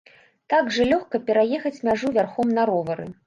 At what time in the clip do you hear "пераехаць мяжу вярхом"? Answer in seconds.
1.27-2.47